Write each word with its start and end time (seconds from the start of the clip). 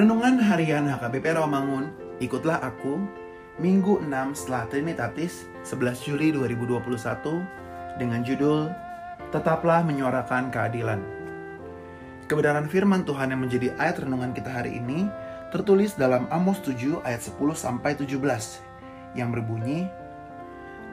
Harian 0.00 0.88
HKBP 0.88 1.36
Rawamangun, 1.36 1.92
ikutlah 2.24 2.56
aku 2.64 3.04
Minggu 3.60 4.00
6 4.00 4.32
setelah 4.32 4.64
Trinitatis 4.72 5.44
11 5.68 6.08
Juli 6.08 6.32
2021 6.32 8.00
dengan 8.00 8.24
judul 8.24 8.72
Tetaplah 9.28 9.84
Menyuarakan 9.84 10.48
Keadilan. 10.48 11.04
Kebenaran 12.32 12.72
firman 12.72 13.04
Tuhan 13.04 13.36
yang 13.36 13.44
menjadi 13.44 13.76
ayat 13.76 14.00
renungan 14.00 14.32
kita 14.32 14.48
hari 14.48 14.80
ini 14.80 15.04
tertulis 15.52 15.92
dalam 15.92 16.24
Amos 16.32 16.64
7 16.64 17.04
ayat 17.04 17.20
10 17.20 17.36
sampai 17.52 17.92
17 17.92 18.16
yang 19.20 19.28
berbunyi 19.28 19.84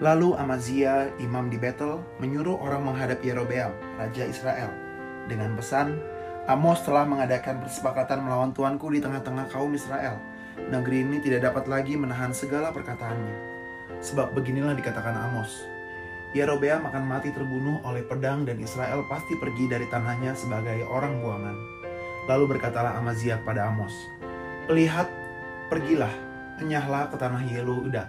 Lalu 0.03 0.35
Amazia, 0.35 1.07
imam 1.23 1.47
di 1.47 1.55
Betel, 1.55 2.03
menyuruh 2.19 2.59
orang 2.59 2.83
menghadap 2.91 3.23
Yerobeam, 3.23 3.71
raja 3.97 4.27
Israel, 4.27 4.69
dengan 5.31 5.55
pesan, 5.55 5.95
Amos 6.47 6.79
telah 6.79 7.03
mengadakan 7.03 7.59
persepakatan 7.59 8.23
melawan 8.23 8.55
tuanku 8.55 8.87
di 8.87 9.03
tengah-tengah 9.03 9.51
kaum 9.51 9.67
Israel. 9.75 10.15
Negeri 10.71 11.03
ini 11.03 11.19
tidak 11.19 11.51
dapat 11.51 11.67
lagi 11.67 11.99
menahan 11.99 12.31
segala 12.31 12.71
perkataannya. 12.71 13.35
Sebab 13.99 14.31
beginilah 14.31 14.71
dikatakan 14.79 15.11
Amos. 15.27 15.67
Yerobeam 16.31 16.87
akan 16.87 17.03
mati 17.03 17.35
terbunuh 17.35 17.83
oleh 17.83 17.99
pedang 17.99 18.47
dan 18.47 18.63
Israel 18.63 19.03
pasti 19.11 19.35
pergi 19.35 19.67
dari 19.67 19.91
tanahnya 19.91 20.39
sebagai 20.39 20.87
orang 20.87 21.19
buangan. 21.19 21.57
Lalu 22.31 22.55
berkatalah 22.55 22.95
Amazia 22.95 23.43
kepada 23.43 23.67
Amos, 23.67 23.91
Lihat, 24.71 25.11
pergilah, 25.67 26.15
enyahlah 26.63 27.11
ke 27.11 27.19
tanah 27.19 27.43
Yehuda. 27.43 28.07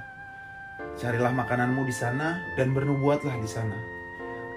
Carilah 0.94 1.34
makananmu 1.34 1.82
di 1.82 1.94
sana 1.94 2.38
dan 2.54 2.70
bernubuatlah 2.70 3.34
di 3.34 3.50
sana 3.50 3.97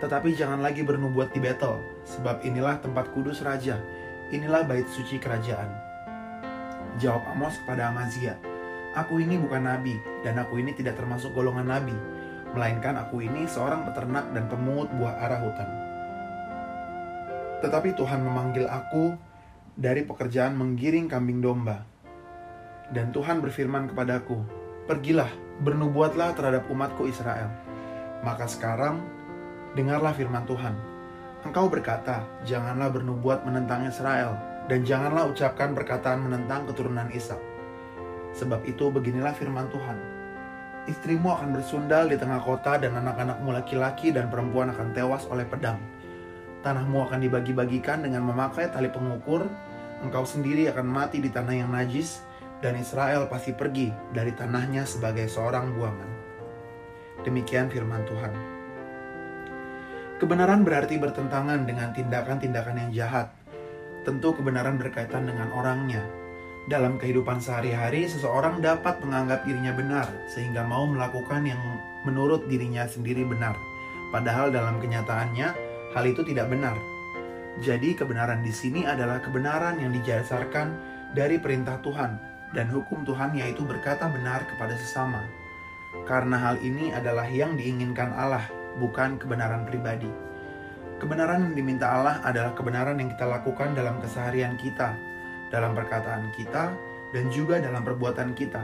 tetapi 0.01 0.34
jangan 0.34 0.66
lagi 0.66 0.81
bernubuat 0.81 1.29
di 1.29 1.38
Betel, 1.38 1.78
sebab 2.09 2.41
inilah 2.41 2.81
tempat 2.81 3.13
kudus 3.13 3.45
raja, 3.45 3.78
inilah 4.34 4.66
bait 4.66 4.89
suci 4.89 5.22
kerajaan. 5.22 5.69
Jawab 6.97 7.23
Amos 7.38 7.56
kepada 7.62 7.94
Amazia, 7.94 8.35
Aku 8.91 9.23
ini 9.23 9.40
bukan 9.40 9.63
nabi, 9.63 9.95
dan 10.19 10.35
aku 10.35 10.59
ini 10.59 10.75
tidak 10.75 11.00
termasuk 11.00 11.31
golongan 11.31 11.63
nabi, 11.69 11.95
melainkan 12.51 13.00
aku 13.00 13.23
ini 13.23 13.47
seorang 13.47 13.88
peternak 13.88 14.28
dan 14.35 14.51
pemungut 14.51 14.91
buah 15.00 15.16
arah 15.22 15.40
hutan. 15.40 15.69
Tetapi 17.63 17.95
Tuhan 17.95 18.25
memanggil 18.25 18.67
aku 18.67 19.16
dari 19.79 20.03
pekerjaan 20.03 20.59
menggiring 20.59 21.07
kambing 21.07 21.40
domba. 21.40 21.88
Dan 22.91 23.16
Tuhan 23.16 23.40
berfirman 23.40 23.95
kepadaku, 23.95 24.44
Pergilah, 24.90 25.31
bernubuatlah 25.63 26.35
terhadap 26.35 26.67
umatku 26.67 27.07
Israel. 27.07 27.47
Maka 28.28 28.50
sekarang 28.50 29.00
Dengarlah 29.71 30.11
firman 30.11 30.43
Tuhan. 30.43 30.75
Engkau 31.47 31.71
berkata, 31.71 32.27
janganlah 32.43 32.91
bernubuat 32.91 33.47
menentang 33.47 33.87
Israel, 33.87 34.35
dan 34.67 34.83
janganlah 34.83 35.31
ucapkan 35.31 35.71
perkataan 35.71 36.27
menentang 36.27 36.67
keturunan 36.67 37.07
Ishak. 37.07 37.39
Sebab 38.35 38.67
itu 38.67 38.91
beginilah 38.91 39.31
firman 39.31 39.71
Tuhan. 39.71 39.97
Istrimu 40.91 41.31
akan 41.31 41.55
bersundal 41.55 42.11
di 42.11 42.19
tengah 42.19 42.43
kota 42.43 42.75
dan 42.84 42.99
anak-anakmu 42.99 43.47
laki-laki 43.53 44.11
dan 44.11 44.28
perempuan 44.28 44.75
akan 44.75 44.91
tewas 44.91 45.23
oleh 45.31 45.47
pedang. 45.47 45.79
Tanahmu 46.67 47.07
akan 47.07 47.23
dibagi-bagikan 47.23 48.03
dengan 48.03 48.28
memakai 48.28 48.69
tali 48.69 48.91
pengukur, 48.91 49.47
engkau 50.03 50.28
sendiri 50.28 50.67
akan 50.67 50.84
mati 50.84 51.23
di 51.23 51.31
tanah 51.31 51.55
yang 51.57 51.72
najis, 51.72 52.22
dan 52.59 52.75
Israel 52.75 53.25
pasti 53.31 53.55
pergi 53.55 53.90
dari 54.11 54.35
tanahnya 54.35 54.84
sebagai 54.84 55.31
seorang 55.31 55.73
buangan. 55.73 56.11
Demikian 57.23 57.72
firman 57.72 58.05
Tuhan. 58.05 58.60
Kebenaran 60.22 60.62
berarti 60.62 61.02
bertentangan 61.02 61.66
dengan 61.66 61.97
tindakan-tindakan 61.97 62.78
yang 62.78 62.90
jahat. 62.94 63.34
Tentu 64.06 64.38
kebenaran 64.38 64.78
berkaitan 64.78 65.26
dengan 65.26 65.50
orangnya. 65.50 66.06
Dalam 66.70 67.02
kehidupan 67.02 67.41
sehari-hari, 67.41 68.06
seseorang 68.06 68.62
dapat 68.62 69.02
menganggap 69.02 69.41
dirinya 69.50 69.73
benar 69.73 70.06
sehingga 70.29 70.62
mau 70.62 70.85
melakukan 70.85 71.41
yang 71.41 71.58
menurut 72.06 72.46
dirinya 72.46 72.85
sendiri 72.85 73.26
benar. 73.26 73.58
Padahal 74.14 74.53
dalam 74.53 74.78
kenyataannya, 74.78 75.58
hal 75.97 76.06
itu 76.06 76.22
tidak 76.22 76.53
benar. 76.53 76.78
Jadi 77.66 77.97
kebenaran 77.97 78.46
di 78.46 78.53
sini 78.53 78.85
adalah 78.85 79.26
kebenaran 79.26 79.82
yang 79.82 79.90
dijasarkan 79.90 80.70
dari 81.18 81.41
perintah 81.41 81.82
Tuhan 81.82 82.22
dan 82.53 82.70
hukum 82.70 83.09
Tuhan 83.09 83.41
yaitu 83.41 83.66
berkata 83.66 84.06
benar 84.06 84.46
kepada 84.46 84.78
sesama. 84.78 85.26
Karena 86.06 86.38
hal 86.38 86.62
ini 86.62 86.94
adalah 86.94 87.26
yang 87.26 87.58
diinginkan 87.58 88.14
Allah 88.14 88.60
bukan 88.79 89.20
kebenaran 89.20 89.68
pribadi. 89.68 90.08
Kebenaran 91.02 91.50
yang 91.50 91.56
diminta 91.58 91.90
Allah 91.90 92.22
adalah 92.22 92.53
kebenaran 92.53 93.02
yang 93.02 93.09
kita 93.09 93.26
lakukan 93.26 93.73
dalam 93.73 93.97
keseharian 94.06 94.53
kita, 94.62 94.94
dalam 95.50 95.73
perkataan 95.73 96.29
kita, 96.38 96.70
dan 97.09 97.26
juga 97.34 97.58
dalam 97.58 97.82
perbuatan 97.82 98.38
kita. 98.38 98.62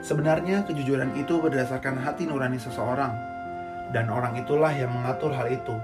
Sebenarnya 0.00 0.64
kejujuran 0.64 1.12
itu 1.20 1.36
berdasarkan 1.36 2.00
hati 2.00 2.24
nurani 2.24 2.56
seseorang, 2.56 3.12
dan 3.92 4.08
orang 4.08 4.40
itulah 4.40 4.72
yang 4.72 4.88
mengatur 4.88 5.36
hal 5.36 5.52
itu, 5.52 5.76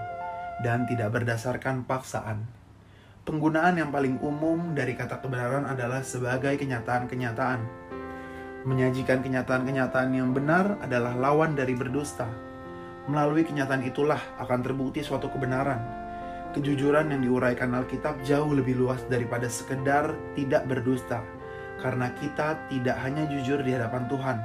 dan 0.64 0.88
tidak 0.88 1.12
berdasarkan 1.12 1.84
paksaan. 1.84 2.48
Penggunaan 3.28 3.76
yang 3.76 3.92
paling 3.92 4.16
umum 4.24 4.72
dari 4.72 4.96
kata 4.96 5.20
kebenaran 5.20 5.68
adalah 5.68 6.00
sebagai 6.00 6.56
kenyataan-kenyataan. 6.56 7.60
Menyajikan 8.64 9.20
kenyataan-kenyataan 9.20 10.10
yang 10.16 10.32
benar 10.32 10.80
adalah 10.80 11.12
lawan 11.12 11.52
dari 11.52 11.76
berdusta 11.76 12.45
Melalui 13.06 13.46
kenyataan 13.46 13.86
itulah 13.86 14.18
akan 14.42 14.66
terbukti 14.66 14.98
suatu 14.98 15.30
kebenaran. 15.30 15.78
Kejujuran 16.50 17.14
yang 17.14 17.22
diuraikan 17.22 17.70
Alkitab 17.70 18.18
jauh 18.26 18.50
lebih 18.50 18.74
luas 18.74 19.06
daripada 19.06 19.46
sekedar 19.46 20.10
tidak 20.34 20.66
berdusta. 20.66 21.22
Karena 21.78 22.10
kita 22.18 22.66
tidak 22.66 22.96
hanya 23.06 23.28
jujur 23.30 23.62
di 23.62 23.76
hadapan 23.78 24.10
Tuhan, 24.10 24.36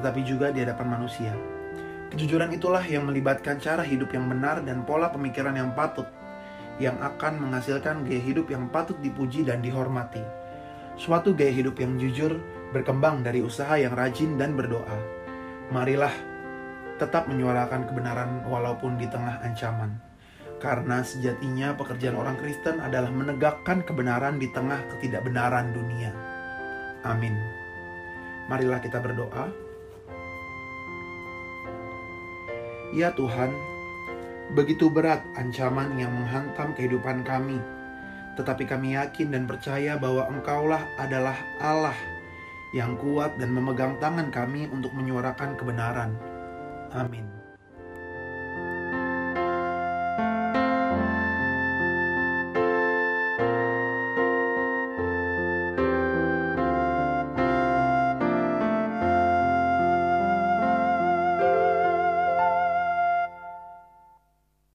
tetapi 0.00 0.20
juga 0.26 0.50
di 0.50 0.66
hadapan 0.66 0.98
manusia. 0.98 1.30
Kejujuran 2.08 2.56
itulah 2.56 2.80
yang 2.82 3.06
melibatkan 3.06 3.60
cara 3.60 3.84
hidup 3.84 4.10
yang 4.16 4.26
benar 4.26 4.64
dan 4.64 4.82
pola 4.82 5.12
pemikiran 5.12 5.52
yang 5.54 5.76
patut, 5.76 6.08
yang 6.80 6.96
akan 6.98 7.38
menghasilkan 7.38 8.02
gaya 8.08 8.18
hidup 8.18 8.48
yang 8.48 8.66
patut 8.72 8.96
dipuji 9.04 9.44
dan 9.44 9.60
dihormati. 9.60 10.24
Suatu 10.96 11.36
gaya 11.36 11.52
hidup 11.52 11.76
yang 11.78 12.00
jujur 12.00 12.40
berkembang 12.72 13.22
dari 13.22 13.44
usaha 13.44 13.76
yang 13.76 13.92
rajin 13.92 14.40
dan 14.40 14.56
berdoa. 14.56 14.96
Marilah 15.68 16.10
tetap 16.98 17.30
menyuarakan 17.30 17.86
kebenaran 17.86 18.44
walaupun 18.50 18.98
di 18.98 19.06
tengah 19.06 19.40
ancaman. 19.46 19.96
Karena 20.58 21.06
sejatinya 21.06 21.78
pekerjaan 21.78 22.18
orang 22.18 22.34
Kristen 22.34 22.82
adalah 22.82 23.14
menegakkan 23.14 23.86
kebenaran 23.86 24.42
di 24.42 24.50
tengah 24.50 24.82
ketidakbenaran 24.90 25.70
dunia. 25.70 26.10
Amin. 27.06 27.38
Marilah 28.50 28.82
kita 28.82 28.98
berdoa. 28.98 29.46
Ya 32.90 33.14
Tuhan, 33.14 33.54
begitu 34.58 34.90
berat 34.90 35.22
ancaman 35.38 35.94
yang 36.00 36.10
menghantam 36.10 36.74
kehidupan 36.74 37.22
kami, 37.22 37.60
tetapi 38.34 38.66
kami 38.66 38.96
yakin 38.98 39.30
dan 39.30 39.44
percaya 39.46 39.94
bahwa 39.94 40.26
Engkaulah 40.26 40.82
adalah 40.96 41.36
Allah 41.62 41.94
yang 42.72 42.96
kuat 42.96 43.36
dan 43.36 43.52
memegang 43.52 44.00
tangan 44.00 44.32
kami 44.32 44.66
untuk 44.72 44.92
menyuarakan 44.96 45.56
kebenaran. 45.56 46.37
Amin. 46.92 47.37